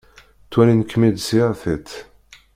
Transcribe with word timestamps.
Ttwalin-kem-id 0.45 1.17
s 1.27 1.27
yir 1.37 1.51
tiṭ. 1.61 1.89